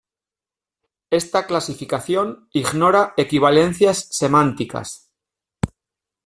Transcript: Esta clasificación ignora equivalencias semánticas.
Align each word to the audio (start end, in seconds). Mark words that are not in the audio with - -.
Esta 1.11 1.45
clasificación 1.45 2.49
ignora 2.53 3.13
equivalencias 3.17 4.07
semánticas. 4.09 5.11